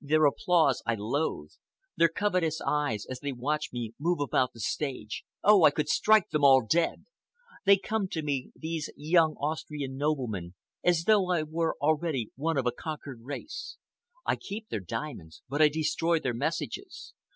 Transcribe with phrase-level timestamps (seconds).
[0.00, 5.70] Their applause I loathe—their covetous eyes as they watch me move about the stage—oh, I
[5.70, 7.04] could strike them all dead!
[7.66, 12.66] They come to me, these young Austrian noblemen, as though I were already one of
[12.66, 13.76] a conquered race.
[14.24, 17.14] I keep their diamonds but I destroy their messages.